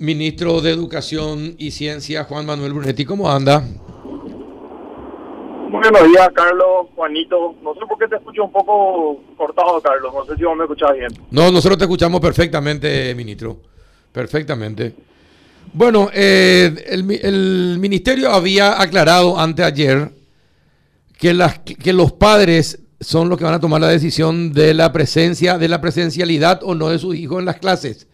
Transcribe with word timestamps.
Ministro 0.00 0.62
de 0.62 0.70
Educación 0.70 1.56
y 1.58 1.72
Ciencia, 1.72 2.24
Juan 2.24 2.46
Manuel 2.46 2.72
Brunetti, 2.72 3.04
¿cómo 3.04 3.30
anda? 3.30 3.62
Buenos 5.70 6.08
días, 6.08 6.30
Carlos, 6.34 6.86
Juanito. 6.96 7.54
No 7.62 7.74
sé 7.74 7.80
por 7.86 7.98
qué 7.98 8.08
te 8.08 8.16
escucho 8.16 8.44
un 8.44 8.50
poco 8.50 9.22
cortado, 9.36 9.78
Carlos. 9.82 10.10
No 10.14 10.24
sé 10.24 10.36
si 10.38 10.44
vos 10.44 10.56
me 10.56 10.64
escuchás 10.64 10.94
bien. 10.94 11.12
No, 11.30 11.52
nosotros 11.52 11.76
te 11.76 11.84
escuchamos 11.84 12.18
perfectamente, 12.18 13.14
ministro. 13.14 13.58
Perfectamente. 14.10 14.94
Bueno, 15.74 16.08
eh, 16.14 16.82
el, 16.86 17.78
ministerio 17.78 18.30
había 18.30 18.80
aclarado 18.80 19.38
anteayer 19.38 20.12
que, 21.18 21.34
las, 21.34 21.58
que 21.58 21.92
los 21.92 22.12
padres 22.12 22.80
son 23.00 23.28
los 23.28 23.36
que 23.36 23.44
van 23.44 23.52
a 23.52 23.60
tomar 23.60 23.82
la 23.82 23.88
decisión 23.88 24.54
de 24.54 24.72
la 24.72 24.92
presencia, 24.92 25.58
de 25.58 25.68
la 25.68 25.82
presencialidad 25.82 26.60
o 26.62 26.74
no 26.74 26.88
de 26.88 26.98
sus 26.98 27.14
hijos 27.16 27.40
en 27.40 27.44
las 27.44 27.58
clases. 27.58 28.06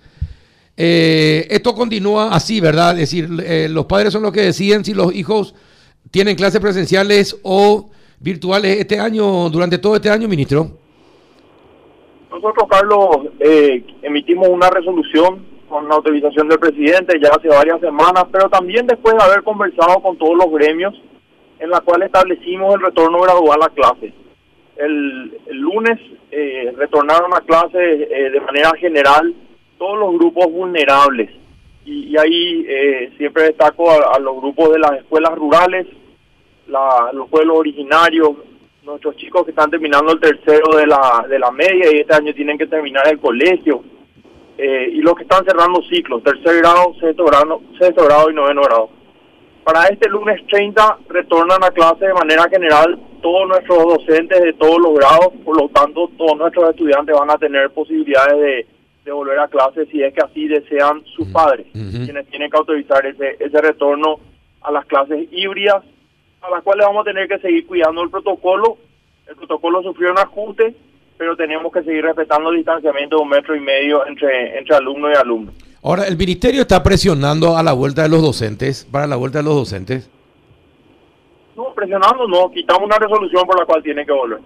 Eh, 0.76 1.46
esto 1.48 1.74
continúa 1.74 2.34
así, 2.34 2.60
¿verdad? 2.60 2.92
Es 2.92 3.10
decir, 3.10 3.28
eh, 3.42 3.66
los 3.70 3.86
padres 3.86 4.12
son 4.12 4.22
los 4.22 4.32
que 4.32 4.42
deciden 4.42 4.84
si 4.84 4.92
los 4.92 5.14
hijos 5.14 5.54
tienen 6.10 6.36
clases 6.36 6.60
presenciales 6.60 7.40
o 7.42 7.88
virtuales 8.20 8.78
este 8.78 9.00
año, 9.00 9.48
durante 9.48 9.78
todo 9.78 9.96
este 9.96 10.10
año, 10.10 10.28
ministro. 10.28 10.68
Nosotros, 12.30 12.68
Carlos, 12.68 13.08
eh, 13.40 13.84
emitimos 14.02 14.48
una 14.48 14.68
resolución 14.68 15.46
con 15.66 15.88
la 15.88 15.94
autorización 15.94 16.48
del 16.48 16.58
presidente 16.58 17.18
ya 17.20 17.30
hace 17.30 17.48
varias 17.48 17.80
semanas, 17.80 18.24
pero 18.30 18.48
también 18.50 18.86
después 18.86 19.16
de 19.16 19.24
haber 19.24 19.42
conversado 19.42 20.00
con 20.02 20.18
todos 20.18 20.36
los 20.36 20.52
gremios, 20.52 20.94
en 21.58 21.70
la 21.70 21.80
cual 21.80 22.02
establecimos 22.02 22.74
el 22.74 22.82
retorno 22.82 23.20
gradual 23.22 23.62
a 23.62 23.68
clases. 23.70 24.12
El, 24.76 25.32
lunes 25.48 25.98
retornaron 26.76 27.32
a 27.32 27.40
clases 27.40 27.72
de 27.72 28.40
manera 28.40 28.70
general 28.78 29.34
todos 29.78 29.98
los 29.98 30.14
grupos 30.14 30.50
vulnerables. 30.50 31.30
Y, 31.84 32.16
ahí 32.16 32.64
eh, 32.68 33.12
siempre 33.16 33.44
destaco 33.44 33.90
a, 33.90 34.18
los 34.18 34.36
grupos 34.36 34.72
de 34.72 34.78
las 34.80 34.92
escuelas 34.98 35.34
rurales, 35.36 35.86
los 36.66 37.28
pueblos 37.30 37.58
originarios, 37.58 38.32
nuestros 38.82 39.16
chicos 39.16 39.44
que 39.44 39.50
están 39.50 39.70
terminando 39.70 40.12
el 40.12 40.20
tercero 40.20 40.76
de 40.76 40.86
la, 40.86 41.24
de 41.28 41.38
la 41.38 41.50
media 41.50 41.92
y 41.92 42.00
este 42.00 42.14
año 42.14 42.34
tienen 42.34 42.58
que 42.58 42.66
terminar 42.66 43.06
el 43.08 43.20
colegio, 43.20 43.82
eh, 44.58 44.88
y 44.90 45.00
los 45.00 45.14
que 45.14 45.24
están 45.24 45.44
cerrando 45.44 45.82
ciclos, 45.82 46.22
tercer 46.22 46.56
grado, 46.58 46.94
sexto 46.98 47.24
grado, 47.24 47.60
sexto 47.78 48.04
grado 48.04 48.30
y 48.30 48.34
noveno 48.34 48.62
grado. 48.62 48.88
Para 49.64 49.86
este 49.88 50.08
lunes 50.08 50.40
30 50.46 50.98
retornan 51.08 51.62
a 51.62 51.70
clase 51.70 52.06
de 52.06 52.14
manera 52.14 52.48
general 52.48 52.98
todos 53.20 53.48
nuestros 53.48 53.82
docentes 53.84 54.40
de 54.40 54.52
todos 54.54 54.78
los 54.78 54.94
grados, 54.94 55.32
por 55.44 55.60
lo 55.60 55.68
tanto 55.68 56.08
todos 56.16 56.38
nuestros 56.38 56.70
estudiantes 56.70 57.14
van 57.18 57.30
a 57.30 57.36
tener 57.36 57.70
posibilidades 57.70 58.38
de 58.38 58.66
de 59.06 59.12
volver 59.12 59.38
a 59.38 59.46
clase 59.46 59.86
si 59.86 60.02
es 60.02 60.12
que 60.12 60.20
así 60.20 60.48
desean 60.48 61.04
sus 61.14 61.28
padres, 61.28 61.68
quienes 61.72 62.26
tienen 62.26 62.50
que 62.50 62.56
autorizar 62.56 63.06
ese, 63.06 63.36
ese 63.38 63.60
retorno 63.62 64.18
a 64.62 64.72
las 64.72 64.84
clases 64.86 65.28
híbridas, 65.30 65.84
a 66.42 66.50
las 66.50 66.62
cuales 66.64 66.84
vamos 66.86 67.02
a 67.02 67.10
tener 67.10 67.28
que 67.28 67.38
seguir 67.38 67.66
cuidando 67.68 68.02
el 68.02 68.10
protocolo. 68.10 68.78
El 69.28 69.36
protocolo 69.36 69.80
sufrió 69.82 70.10
un 70.10 70.18
ajuste, 70.18 70.74
pero 71.16 71.36
tenemos 71.36 71.72
que 71.72 71.84
seguir 71.84 72.02
respetando 72.02 72.50
el 72.50 72.56
distanciamiento 72.56 73.16
de 73.16 73.22
un 73.22 73.28
metro 73.28 73.54
y 73.54 73.60
medio 73.60 74.04
entre, 74.08 74.58
entre 74.58 74.74
alumno 74.74 75.08
y 75.08 75.14
alumno. 75.14 75.52
Ahora, 75.84 76.08
¿el 76.08 76.16
ministerio 76.16 76.62
está 76.62 76.82
presionando 76.82 77.56
a 77.56 77.62
la 77.62 77.74
vuelta 77.74 78.02
de 78.02 78.08
los 78.08 78.22
docentes, 78.22 78.88
para 78.90 79.06
la 79.06 79.14
vuelta 79.14 79.38
de 79.38 79.44
los 79.44 79.54
docentes? 79.54 80.10
No, 81.54 81.72
presionando 81.76 82.26
no, 82.26 82.50
quitamos 82.50 82.82
una 82.82 82.98
resolución 82.98 83.46
por 83.46 83.56
la 83.56 83.66
cual 83.66 83.84
tiene 83.84 84.04
que 84.04 84.12
volver. 84.12 84.40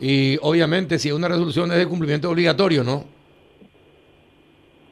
Y 0.00 0.38
obviamente 0.42 0.98
si 0.98 1.08
es 1.08 1.14
una 1.14 1.28
resolución 1.28 1.72
es 1.72 1.78
de 1.78 1.86
cumplimiento 1.86 2.30
obligatorio, 2.30 2.84
¿no? 2.84 3.04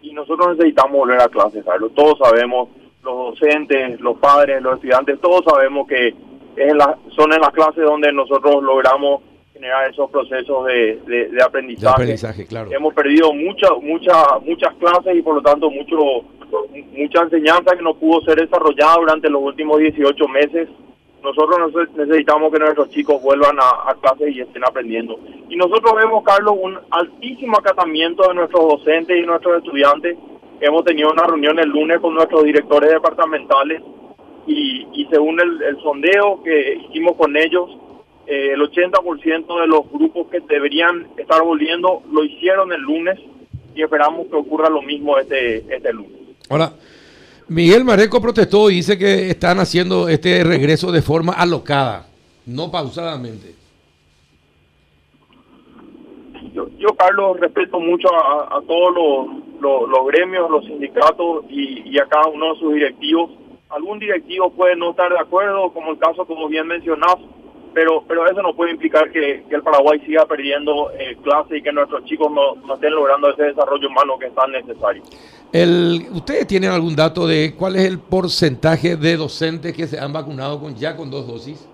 Y 0.02 0.12
nosotros 0.12 0.56
necesitamos 0.56 0.92
volver 0.92 1.20
a 1.20 1.28
clases, 1.28 1.64
Carlos. 1.64 1.92
Todos 1.94 2.18
sabemos, 2.18 2.68
los 3.02 3.38
docentes, 3.38 4.00
los 4.00 4.18
padres, 4.18 4.62
los 4.62 4.74
estudiantes, 4.76 5.20
todos 5.20 5.44
sabemos 5.44 5.86
que 5.86 6.14
es 6.56 6.74
la, 6.74 6.96
son 7.14 7.32
en 7.32 7.40
las 7.40 7.50
clases 7.50 7.84
donde 7.84 8.12
nosotros 8.12 8.62
logramos 8.62 9.22
generar 9.52 9.90
esos 9.90 10.10
procesos 10.10 10.66
de, 10.66 11.00
de, 11.06 11.42
aprendizaje. 11.42 12.46
claro. 12.46 12.70
Hemos 12.72 12.92
perdido 12.92 13.32
muchas 13.32 13.70
muchas 13.82 14.16
muchas 14.44 14.74
clases 14.74 15.16
y 15.16 15.22
por 15.22 15.36
lo 15.36 15.42
tanto 15.42 15.70
mucho 15.70 15.96
mucha 16.92 17.22
enseñanza 17.22 17.76
que 17.76 17.82
no 17.82 17.94
pudo 17.94 18.20
ser 18.22 18.40
desarrollada 18.40 18.96
durante 18.96 19.30
los 19.30 19.42
últimos 19.42 19.78
18 19.78 20.28
meses 20.28 20.68
nosotros 21.24 21.72
necesitamos 21.96 22.52
que 22.52 22.58
nuestros 22.58 22.90
chicos 22.90 23.22
vuelvan 23.22 23.58
a, 23.58 23.90
a 23.90 23.94
clases 23.94 24.36
y 24.36 24.42
estén 24.42 24.62
aprendiendo. 24.62 25.18
Y 25.48 25.56
nosotros 25.56 25.94
vemos, 25.96 26.22
Carlos, 26.22 26.54
un 26.60 26.78
altísimo 26.90 27.56
acatamiento 27.56 28.28
de 28.28 28.34
nuestros 28.34 28.68
docentes 28.68 29.16
y 29.16 29.26
nuestros 29.26 29.56
estudiantes. 29.58 30.18
Hemos 30.60 30.84
tenido 30.84 31.10
una 31.10 31.24
reunión 31.24 31.58
el 31.58 31.70
lunes 31.70 31.98
con 32.00 32.14
nuestros 32.14 32.44
directores 32.44 32.90
departamentales 32.90 33.82
y, 34.46 35.06
según 35.10 35.40
el, 35.40 35.78
sondeo 35.82 36.42
que 36.42 36.74
hicimos 36.74 37.16
con 37.16 37.34
ellos, 37.36 37.70
eh, 38.26 38.52
el 38.52 38.60
80% 38.60 39.60
de 39.60 39.66
los 39.66 39.90
grupos 39.90 40.28
que 40.28 40.40
deberían 40.40 41.06
estar 41.16 41.42
volviendo 41.42 42.02
lo 42.10 42.22
hicieron 42.24 42.72
el 42.72 42.82
lunes 42.82 43.18
y 43.74 43.82
esperamos 43.82 44.26
que 44.28 44.36
ocurra 44.36 44.68
lo 44.68 44.82
mismo 44.82 45.18
este, 45.18 45.58
este 45.74 45.92
lunes. 45.92 46.12
Hola. 46.50 46.72
Miguel 47.48 47.84
Mareco 47.84 48.20
protestó 48.20 48.70
y 48.70 48.76
dice 48.76 48.98
que 48.98 49.30
están 49.30 49.58
haciendo 49.58 50.08
este 50.08 50.42
regreso 50.44 50.90
de 50.90 51.02
forma 51.02 51.34
alocada, 51.34 52.06
no 52.46 52.70
pausadamente. 52.70 53.54
Yo, 56.78 56.94
Carlos, 56.96 57.40
respeto 57.40 57.80
mucho 57.80 58.08
a, 58.14 58.60
todos 58.66 59.28
los, 59.60 60.06
gremios, 60.06 60.50
los 60.50 60.64
sindicatos 60.64 61.44
y, 61.48 61.98
a 61.98 62.06
cada 62.06 62.28
uno 62.28 62.54
de 62.54 62.60
sus 62.60 62.74
directivos. 62.74 63.30
Algún 63.70 63.98
directivo 63.98 64.50
puede 64.50 64.76
no 64.76 64.90
estar 64.90 65.10
de 65.10 65.18
acuerdo, 65.18 65.72
como 65.72 65.92
el 65.92 65.98
caso 65.98 66.24
como 66.26 66.48
bien 66.48 66.66
mencionás, 66.66 67.16
pero 67.74 68.04
pero 68.06 68.26
eso 68.26 68.40
no 68.40 68.54
puede 68.54 68.72
implicar 68.72 69.10
que, 69.10 69.44
el 69.50 69.62
Paraguay 69.62 70.00
siga 70.06 70.24
perdiendo 70.26 70.90
eh, 70.98 71.16
clase 71.22 71.58
y 71.58 71.62
que 71.62 71.72
nuestros 71.72 72.04
chicos 72.04 72.30
no, 72.32 72.54
no 72.66 72.74
estén 72.74 72.94
logrando 72.94 73.30
ese 73.30 73.42
desarrollo 73.44 73.88
humano 73.88 74.18
que 74.18 74.26
es 74.26 74.34
tan 74.34 74.52
necesario. 74.52 75.02
El, 75.52 76.06
¿Ustedes 76.12 76.46
tienen 76.46 76.70
algún 76.70 76.96
dato 76.96 77.26
de 77.26 77.54
cuál 77.56 77.76
es 77.76 77.84
el 77.84 77.98
porcentaje 77.98 78.96
de 78.96 79.16
docentes 79.16 79.76
que 79.76 79.86
se 79.86 79.98
han 79.98 80.12
vacunado 80.12 80.60
con 80.60 80.74
ya 80.74 80.96
con 80.96 81.10
dos 81.10 81.26
dosis? 81.26 81.68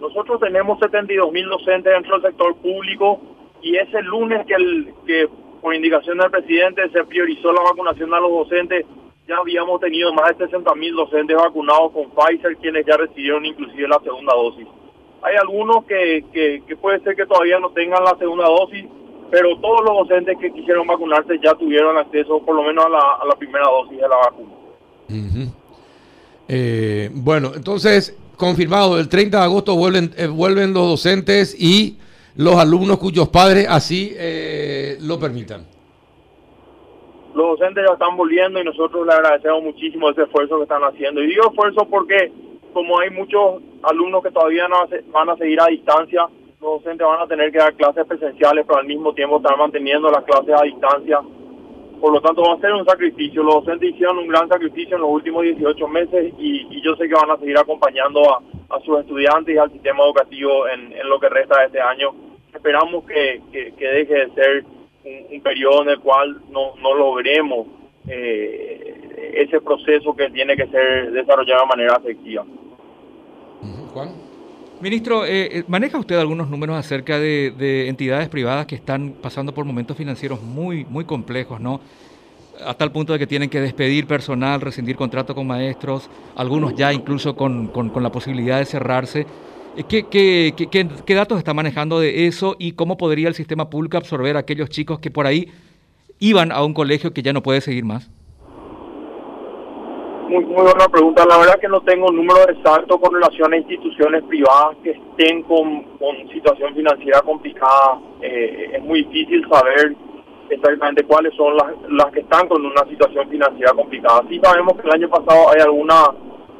Nosotros 0.00 0.40
tenemos 0.40 0.78
72 0.78 1.32
mil 1.32 1.48
docentes 1.48 1.92
dentro 1.92 2.18
del 2.18 2.30
sector 2.30 2.56
público 2.56 3.20
y 3.62 3.76
ese 3.76 4.02
lunes 4.02 4.46
que, 4.46 4.54
el, 4.54 4.94
que 5.06 5.28
por 5.60 5.74
indicación 5.74 6.18
del 6.18 6.30
presidente 6.30 6.88
se 6.90 7.04
priorizó 7.04 7.52
la 7.52 7.62
vacunación 7.62 8.12
a 8.14 8.20
los 8.20 8.30
docentes, 8.30 8.86
ya 9.28 9.36
habíamos 9.36 9.80
tenido 9.80 10.12
más 10.14 10.36
de 10.36 10.46
60 10.46 10.74
mil 10.74 10.94
docentes 10.94 11.36
vacunados 11.36 11.92
con 11.92 12.10
Pfizer, 12.10 12.56
quienes 12.56 12.86
ya 12.86 12.96
recibieron 12.96 13.44
inclusive 13.44 13.86
la 13.86 14.00
segunda 14.00 14.34
dosis. 14.34 14.66
Hay 15.22 15.36
algunos 15.36 15.84
que, 15.84 16.24
que, 16.32 16.62
que 16.66 16.76
puede 16.76 17.00
ser 17.00 17.14
que 17.14 17.26
todavía 17.26 17.58
no 17.58 17.70
tengan 17.70 18.02
la 18.04 18.16
segunda 18.18 18.46
dosis, 18.46 18.86
pero 19.30 19.58
todos 19.60 19.84
los 19.84 20.08
docentes 20.08 20.38
que 20.40 20.50
quisieron 20.50 20.86
vacunarse 20.86 21.38
ya 21.42 21.54
tuvieron 21.54 21.98
acceso 21.98 22.42
por 22.44 22.56
lo 22.56 22.62
menos 22.62 22.86
a 22.86 22.88
la, 22.88 23.36
primera 23.36 23.66
dosis 23.66 23.98
de 23.98 24.08
la 24.08 24.16
vacuna. 24.16 24.52
Eh, 26.48 27.10
bueno, 27.12 27.52
entonces, 27.54 28.16
confirmado, 28.36 28.98
el 28.98 29.10
30 29.10 29.36
de 29.36 29.44
agosto 29.44 29.76
vuelven, 29.76 30.14
eh, 30.16 30.26
vuelven 30.26 30.72
los 30.72 30.88
docentes 30.88 31.54
y 31.60 31.98
los 32.36 32.54
alumnos 32.54 32.96
cuyos 32.96 33.28
padres 33.28 33.66
así 33.68 34.14
eh, 34.16 34.96
lo 35.02 35.18
permitan. 35.18 35.66
Los 37.34 37.58
docentes 37.58 37.84
ya 37.86 37.92
están 37.92 38.16
volviendo 38.16 38.60
y 38.60 38.64
nosotros 38.64 39.06
le 39.06 39.12
agradecemos 39.12 39.62
muchísimo 39.62 40.10
ese 40.10 40.22
esfuerzo 40.22 40.56
que 40.56 40.62
están 40.64 40.82
haciendo. 40.82 41.22
Y 41.22 41.28
digo 41.28 41.48
esfuerzo 41.48 41.86
porque 41.88 42.32
como 42.72 42.98
hay 42.98 43.10
muchos 43.10 43.62
alumnos 43.82 44.22
que 44.22 44.30
todavía 44.30 44.68
no 44.68 44.76
van 45.12 45.30
a 45.30 45.36
seguir 45.36 45.60
a 45.60 45.66
distancia, 45.66 46.28
los 46.60 46.82
docentes 46.82 47.06
van 47.06 47.20
a 47.20 47.26
tener 47.26 47.52
que 47.52 47.58
dar 47.58 47.74
clases 47.74 48.04
presenciales, 48.06 48.64
pero 48.66 48.80
al 48.80 48.86
mismo 48.86 49.14
tiempo 49.14 49.36
estar 49.36 49.56
manteniendo 49.56 50.10
las 50.10 50.24
clases 50.24 50.54
a 50.54 50.64
distancia. 50.64 51.20
Por 52.00 52.12
lo 52.12 52.20
tanto, 52.20 52.42
va 52.42 52.54
a 52.54 52.60
ser 52.60 52.72
un 52.72 52.84
sacrificio. 52.84 53.42
Los 53.42 53.64
docentes 53.64 53.90
hicieron 53.90 54.18
un 54.18 54.28
gran 54.28 54.48
sacrificio 54.48 54.96
en 54.96 55.02
los 55.02 55.10
últimos 55.10 55.42
18 55.42 55.88
meses 55.88 56.32
y, 56.38 56.80
yo 56.82 56.94
sé 56.96 57.08
que 57.08 57.14
van 57.14 57.30
a 57.30 57.36
seguir 57.38 57.58
acompañando 57.58 58.22
a, 58.32 58.80
sus 58.84 59.00
estudiantes 59.00 59.54
y 59.54 59.58
al 59.58 59.72
sistema 59.72 60.04
educativo 60.04 60.68
en, 60.68 60.94
lo 61.08 61.18
que 61.18 61.28
resta 61.28 61.60
de 61.60 61.66
este 61.66 61.80
año. 61.80 62.10
Esperamos 62.54 63.04
que, 63.04 63.40
deje 63.52 64.14
de 64.14 64.30
ser 64.34 64.64
un, 65.30 65.40
periodo 65.40 65.82
en 65.82 65.90
el 65.90 66.00
cual 66.00 66.40
no, 66.50 66.74
no 66.76 66.94
logremos 66.94 67.66
eh, 68.06 69.34
ese 69.34 69.60
proceso 69.60 70.14
que 70.14 70.30
tiene 70.30 70.56
que 70.56 70.66
ser 70.66 71.12
desarrollado 71.12 71.62
de 71.62 71.66
manera 71.68 71.96
efectiva. 71.96 72.44
Juan. 73.92 74.28
Ministro, 74.80 75.26
eh, 75.26 75.58
eh, 75.58 75.64
¿maneja 75.66 75.98
usted 75.98 76.16
algunos 76.16 76.48
números 76.48 76.76
acerca 76.76 77.18
de, 77.18 77.88
entidades 77.88 78.28
privadas 78.28 78.66
que 78.66 78.76
están 78.76 79.14
pasando 79.20 79.52
por 79.52 79.64
momentos 79.64 79.96
financieros 79.96 80.40
muy, 80.40 80.84
muy 80.84 81.04
complejos, 81.04 81.60
¿no? 81.60 81.80
A 82.64 82.74
tal 82.74 82.92
punto 82.92 83.12
de 83.12 83.18
que 83.18 83.26
tienen 83.26 83.50
que 83.50 83.60
despedir 83.60 84.06
personal, 84.06 84.60
rescindir 84.60 84.94
contrato 84.94 85.34
con 85.34 85.46
maestros, 85.48 86.08
algunos 86.36 86.74
ya 86.74 86.92
incluso 86.92 87.34
con, 87.34 87.72
la 87.96 88.10
posibilidad 88.10 88.58
de 88.58 88.66
cerrarse. 88.66 89.26
Eh, 89.78 89.84
¿Qué, 89.88 90.04
qué, 91.06 91.14
datos 91.14 91.38
está 91.38 91.54
manejando 91.54 92.00
de 92.00 92.26
eso 92.26 92.56
y 92.58 92.72
cómo 92.72 92.96
podría 92.96 93.28
el 93.28 93.34
sistema 93.34 93.70
público 93.70 93.96
absorber 93.96 94.36
a 94.36 94.40
aquellos 94.40 94.68
chicos 94.70 94.98
que 94.98 95.12
por 95.12 95.24
ahí 95.24 95.52
iban 96.18 96.50
a 96.50 96.64
un 96.64 96.74
colegio 96.74 97.12
que 97.12 97.22
ya 97.22 97.32
no 97.32 97.44
puede 97.44 97.60
seguir 97.60 97.84
más? 97.84 98.10
Muy, 100.28 100.44
muy 100.44 100.62
buena 100.62 100.88
pregunta. 100.90 101.24
La 101.28 101.38
verdad 101.38 101.60
que 101.60 101.68
no 101.68 101.80
tengo 101.82 102.08
un 102.08 102.16
número 102.16 102.48
exacto 102.50 102.98
con 102.98 103.14
relación 103.14 103.52
a 103.52 103.56
instituciones 103.56 104.24
privadas 104.24 104.76
que 104.82 104.90
estén 104.90 105.44
con, 105.44 105.86
situación 106.32 106.74
financiera 106.74 107.20
complicada. 107.20 108.00
Eh, 108.20 108.72
es 108.74 108.82
muy 108.82 109.04
difícil 109.04 109.46
saber 109.48 109.94
exactamente 110.50 111.04
cuáles 111.04 111.32
son 111.36 111.56
las, 111.56 111.68
las 111.88 112.12
que 112.12 112.20
están 112.20 112.48
con 112.48 112.66
una 112.66 112.84
situación 112.88 113.28
financiera 113.28 113.72
complicada. 113.74 114.24
Sí 114.28 114.40
sabemos 114.42 114.74
que 114.74 114.88
el 114.88 114.94
año 114.94 115.08
pasado 115.08 115.50
hay 115.50 115.60
algunas 115.60 116.08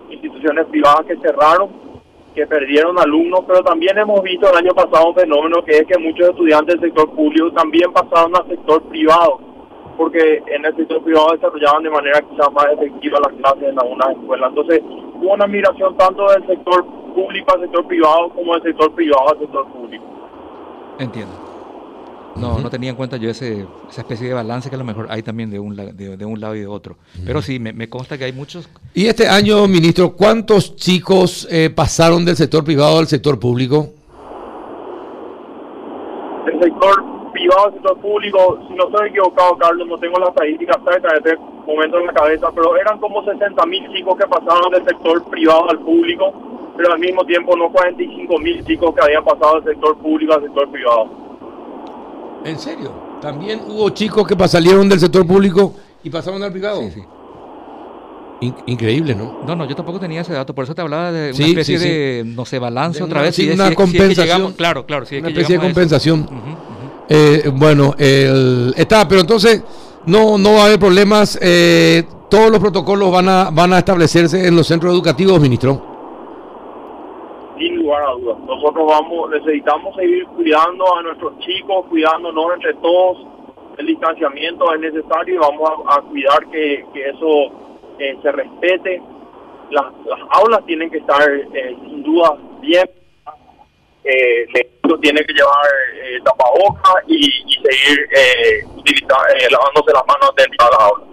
instituciones 0.08 0.66
privadas 0.66 1.04
que 1.06 1.16
cerraron, 1.16 1.87
que 2.38 2.46
perdieron 2.46 2.96
alumnos, 2.98 3.40
pero 3.46 3.62
también 3.62 3.98
hemos 3.98 4.22
visto 4.22 4.48
el 4.48 4.56
año 4.56 4.72
pasado 4.72 5.08
un 5.08 5.14
fenómeno 5.14 5.64
que 5.64 5.78
es 5.78 5.86
que 5.86 5.98
muchos 5.98 6.28
estudiantes 6.28 6.80
del 6.80 6.90
sector 6.90 7.10
público 7.10 7.50
también 7.52 7.92
pasaron 7.92 8.36
al 8.36 8.46
sector 8.46 8.80
privado 8.84 9.40
porque 9.96 10.40
en 10.46 10.64
el 10.64 10.76
sector 10.76 11.02
privado 11.02 11.32
desarrollaban 11.32 11.82
de 11.82 11.90
manera 11.90 12.20
quizás 12.20 12.52
más 12.52 12.66
efectiva 12.66 13.18
las 13.18 13.32
clases 13.32 13.70
en 13.70 13.80
algunas 13.80 14.10
escuelas. 14.10 14.50
Entonces, 14.50 14.80
hubo 15.14 15.34
una 15.34 15.48
migración 15.48 15.96
tanto 15.96 16.30
del 16.30 16.46
sector 16.46 16.86
público 17.12 17.52
al 17.52 17.62
sector 17.62 17.84
privado 17.88 18.28
como 18.28 18.54
del 18.54 18.62
sector 18.62 18.94
privado 18.94 19.30
al 19.30 19.38
sector 19.40 19.66
público. 19.72 20.04
Entiendo. 21.00 21.47
No, 22.40 22.58
no 22.60 22.70
tenía 22.70 22.90
en 22.90 22.96
cuenta 22.96 23.16
yo 23.16 23.30
ese, 23.30 23.66
esa 23.90 24.00
especie 24.02 24.28
de 24.28 24.34
balance 24.34 24.68
que 24.68 24.76
a 24.76 24.78
lo 24.78 24.84
mejor 24.84 25.08
hay 25.10 25.22
también 25.22 25.50
de 25.50 25.58
un, 25.58 25.74
de, 25.74 26.24
un 26.24 26.40
lado 26.40 26.54
y 26.54 26.60
de 26.60 26.66
otro. 26.66 26.96
Pero 27.26 27.42
sí, 27.42 27.58
me, 27.58 27.88
consta 27.88 28.16
que 28.16 28.24
hay 28.24 28.32
muchos. 28.32 28.68
Y 28.94 29.06
este 29.06 29.26
año, 29.28 29.66
ministro, 29.66 30.12
¿cuántos 30.12 30.76
chicos 30.76 31.48
eh, 31.50 31.70
pasaron 31.70 32.24
del 32.24 32.36
sector 32.36 32.64
privado 32.64 32.98
al 32.98 33.08
sector 33.08 33.40
público? 33.40 33.88
El 36.46 36.60
sector 36.62 37.04
privado 37.32 37.66
al 37.66 37.72
sector 37.74 37.98
público, 38.00 38.58
si 38.68 38.74
no 38.74 38.84
estoy 38.84 39.08
equivocado, 39.08 39.58
Carlos, 39.58 39.88
no 39.88 39.98
tengo 39.98 40.18
las 40.18 40.28
estadísticas 40.30 40.76
cerca 40.84 41.08
de 41.08 41.18
este 41.18 41.36
momento 41.66 41.98
en 41.98 42.06
la 42.06 42.12
cabeza, 42.12 42.48
pero 42.54 42.76
eran 42.76 42.98
como 42.98 43.24
60 43.24 43.66
mil 43.66 43.92
chicos 43.92 44.16
que 44.16 44.26
pasaron 44.26 44.70
del 44.72 44.84
sector 44.84 45.24
privado 45.24 45.70
al 45.70 45.78
público, 45.80 46.32
pero 46.76 46.92
al 46.92 47.00
mismo 47.00 47.24
tiempo 47.24 47.56
no 47.56 47.70
45 47.70 48.38
mil 48.38 48.64
chicos 48.64 48.94
que 48.94 49.02
habían 49.02 49.24
pasado 49.24 49.60
del 49.60 49.74
sector 49.74 49.98
público 49.98 50.34
al 50.34 50.42
sector 50.42 50.70
privado. 50.70 51.17
¿En 52.44 52.58
serio? 52.58 52.92
¿También 53.20 53.62
hubo 53.66 53.90
chicos 53.90 54.26
que 54.26 54.48
salieron 54.48 54.88
del 54.88 55.00
sector 55.00 55.26
público 55.26 55.74
y 56.02 56.10
pasaron 56.10 56.42
al 56.42 56.52
privado? 56.52 56.82
Sí, 56.82 57.02
sí. 58.40 58.54
increíble, 58.66 59.14
¿no? 59.14 59.40
No, 59.46 59.56
no, 59.56 59.64
yo 59.66 59.74
tampoco 59.74 59.98
tenía 59.98 60.20
ese 60.20 60.32
dato, 60.32 60.54
por 60.54 60.64
eso 60.64 60.74
te 60.74 60.82
hablaba 60.82 61.10
de 61.10 61.32
una 61.32 61.46
especie 61.46 61.78
de, 61.78 62.22
no 62.24 62.44
sé, 62.44 62.58
balance 62.58 63.02
otra 63.02 63.22
vez. 63.22 63.34
Sí, 63.34 63.50
una 63.50 63.74
compensación. 63.74 64.52
claro, 64.52 64.86
claro. 64.86 65.06
una 65.10 65.28
especie 65.28 65.56
de 65.56 65.60
compensación. 65.60 66.28
Eh, 67.08 67.50
bueno, 67.54 67.94
está, 67.98 69.08
pero 69.08 69.22
entonces 69.22 69.62
no, 70.06 70.38
no 70.38 70.54
va 70.54 70.62
a 70.62 70.66
haber 70.66 70.78
problemas. 70.78 71.38
Eh, 71.40 72.04
todos 72.28 72.50
los 72.50 72.60
protocolos 72.60 73.10
van 73.10 73.28
a, 73.28 73.50
van 73.50 73.72
a 73.72 73.78
establecerse 73.78 74.46
en 74.46 74.54
los 74.54 74.66
centros 74.66 74.92
educativos, 74.92 75.40
ministro. 75.40 75.87
A 77.96 78.12
dudas. 78.12 78.38
Nosotros 78.46 78.86
vamos, 78.86 79.30
necesitamos 79.30 79.96
seguir 79.96 80.24
cuidando 80.26 80.96
a 80.96 81.02
nuestros 81.02 81.38
chicos, 81.40 81.86
cuidándonos 81.88 82.54
entre 82.54 82.74
todos. 82.74 83.26
El 83.78 83.86
distanciamiento 83.86 84.74
es 84.74 84.80
necesario 84.80 85.34
y 85.34 85.38
vamos 85.38 85.70
a, 85.88 86.00
cuidar 86.02 86.46
que, 86.50 86.84
eso 86.94 87.52
eh, 87.98 88.18
se 88.22 88.32
respete. 88.32 89.02
Las, 89.70 89.86
las 90.06 90.20
aulas 90.30 90.64
tienen 90.66 90.90
que 90.90 90.98
estar 90.98 91.22
sin 91.84 92.02
duda 92.02 92.36
bien 92.60 92.88
eh, 94.04 94.46
tiene 95.00 95.24
que 95.24 95.32
llevar 95.32 95.66
eh, 95.94 96.18
tapabocas 96.24 96.94
y, 97.06 97.22
seguir 97.22 97.98
eh, 98.16 98.60
eh, 98.60 99.48
lavándose 99.50 99.92
las 99.92 100.06
manos 100.06 100.32
dentro 100.36 100.64
de 100.64 100.70
la 100.70 100.84
aula. 100.86 101.04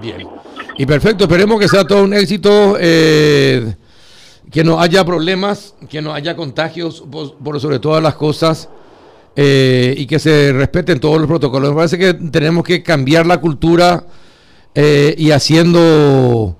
Bien. 0.00 0.28
Y 0.76 0.86
perfecto, 0.86 1.24
esperemos 1.24 1.58
que 1.58 1.68
sea 1.68 1.84
todo 1.84 2.02
un 2.02 2.12
éxito, 2.12 2.76
que 4.56 4.64
no 4.64 4.80
haya 4.80 5.04
problemas, 5.04 5.76
que 5.90 6.00
no 6.00 6.14
haya 6.14 6.34
contagios 6.34 7.04
por, 7.12 7.60
sobre 7.60 7.78
todas 7.78 8.02
las 8.02 8.14
cosas 8.14 8.70
y 9.36 10.06
que 10.06 10.18
se 10.18 10.50
respeten 10.50 10.98
todos 10.98 11.18
los 11.18 11.26
protocolos. 11.26 11.68
Me 11.68 11.76
parece 11.76 11.98
que 11.98 12.14
tenemos 12.14 12.64
que 12.64 12.82
cambiar 12.82 13.26
la 13.26 13.38
cultura 13.38 14.06
y 14.74 15.30
haciendo 15.30 16.56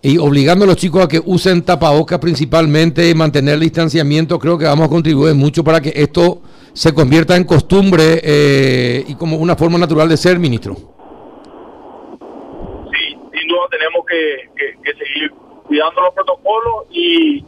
y 0.00 0.16
obligando 0.18 0.64
a 0.64 0.68
los 0.68 0.76
chicos 0.76 1.04
a 1.04 1.08
que 1.08 1.20
usen 1.24 1.62
tapabocas 1.62 2.20
principalmente 2.20 3.10
y 3.10 3.16
mantener 3.16 3.54
el 3.54 3.60
distanciamiento, 3.62 4.38
creo 4.38 4.56
que 4.56 4.66
vamos 4.66 4.86
a 4.86 4.88
contribuir 4.88 5.34
mucho 5.34 5.64
para 5.64 5.80
que 5.80 5.92
esto 5.96 6.40
se 6.72 6.94
convierta 6.94 7.34
en 7.34 7.42
costumbre 7.42 8.20
eh, 8.22 9.04
y 9.08 9.16
como 9.16 9.38
una 9.38 9.56
forma 9.56 9.76
natural 9.76 10.08
de 10.08 10.16
ser, 10.16 10.38
ministro. 10.38 10.76
Sí, 12.92 13.16
sin 13.32 13.48
duda 13.48 13.66
tenemos 13.72 14.04
que, 14.06 14.68
seguir 14.84 15.32
cuidando 15.68 16.00
los 16.00 16.14
protocolos 16.14 16.86
y, 16.90 17.44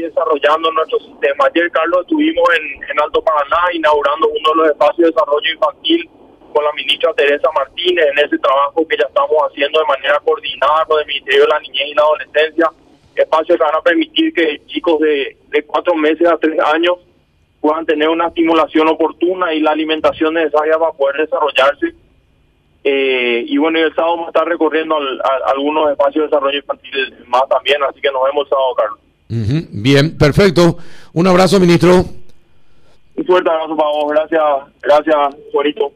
desarrollando 0.00 0.70
nuestro 0.72 0.98
sistema. 1.00 1.46
Ayer, 1.46 1.70
Carlos, 1.72 2.02
estuvimos 2.02 2.48
en, 2.56 2.90
en 2.90 3.00
Alto 3.00 3.20
Paraná 3.20 3.58
inaugurando 3.74 4.28
uno 4.28 4.50
de 4.50 4.56
los 4.56 4.68
espacios 4.70 4.98
de 4.98 5.06
desarrollo 5.06 5.52
infantil 5.52 6.08
con 6.54 6.64
la 6.64 6.72
ministra 6.72 7.12
Teresa 7.14 7.48
Martínez 7.54 8.06
en 8.06 8.24
ese 8.24 8.38
trabajo 8.38 8.86
que 8.86 8.96
ya 8.96 9.06
estamos 9.06 9.36
haciendo 9.50 9.80
de 9.80 9.86
manera 9.86 10.20
coordinada 10.20 10.86
con 10.86 11.00
el 11.00 11.06
Ministerio 11.06 11.42
de 11.42 11.48
la 11.48 11.60
Niñez 11.60 11.88
y 11.88 11.94
la 11.94 12.02
Adolescencia, 12.02 12.70
espacios 13.16 13.58
que 13.58 13.64
van 13.64 13.74
a 13.74 13.82
permitir 13.82 14.32
que 14.32 14.62
chicos 14.66 15.00
de, 15.00 15.36
de 15.48 15.62
cuatro 15.64 15.94
meses 15.96 16.26
a 16.28 16.38
tres 16.38 16.58
años 16.60 16.96
puedan 17.60 17.84
tener 17.84 18.08
una 18.08 18.28
estimulación 18.28 18.88
oportuna 18.88 19.52
y 19.52 19.60
la 19.60 19.72
alimentación 19.72 20.34
necesaria 20.34 20.78
para 20.78 20.92
poder 20.92 21.16
desarrollarse. 21.16 21.94
Eh, 22.90 23.44
y 23.46 23.58
bueno, 23.58 23.78
el 23.78 23.94
sábado 23.94 24.14
vamos 24.14 24.28
a 24.28 24.30
estar 24.30 24.48
recorriendo 24.48 24.96
algunos 25.44 25.90
espacios 25.90 26.22
de 26.22 26.28
desarrollo 26.28 26.56
infantil 26.56 27.14
más 27.26 27.42
también, 27.50 27.82
así 27.82 28.00
que 28.00 28.10
nos 28.10 28.24
vemos 28.24 28.44
el 28.44 28.48
sábado, 28.48 28.74
Carlos. 28.76 29.68
Bien, 29.72 30.16
perfecto. 30.16 30.78
Un 31.12 31.26
abrazo, 31.26 31.60
ministro. 31.60 32.06
Un 33.14 33.26
fuerte 33.26 33.50
abrazo 33.50 33.76
para 33.76 33.90
vos. 33.90 34.10
Gracias, 34.10 34.42
gracias, 34.80 35.16
Juanito. 35.52 35.92